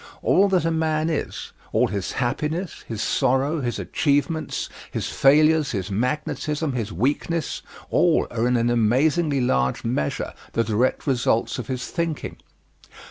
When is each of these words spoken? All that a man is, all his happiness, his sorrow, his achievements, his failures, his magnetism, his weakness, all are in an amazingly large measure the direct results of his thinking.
All 0.23 0.49
that 0.49 0.65
a 0.65 0.71
man 0.71 1.11
is, 1.11 1.51
all 1.71 1.85
his 1.85 2.13
happiness, 2.13 2.83
his 2.87 3.03
sorrow, 3.03 3.61
his 3.61 3.77
achievements, 3.77 4.67
his 4.89 5.09
failures, 5.11 5.73
his 5.73 5.91
magnetism, 5.91 6.73
his 6.73 6.91
weakness, 6.91 7.61
all 7.91 8.25
are 8.31 8.47
in 8.47 8.57
an 8.57 8.71
amazingly 8.71 9.41
large 9.41 9.83
measure 9.83 10.33
the 10.53 10.63
direct 10.63 11.05
results 11.05 11.59
of 11.59 11.67
his 11.67 11.85
thinking. 11.85 12.37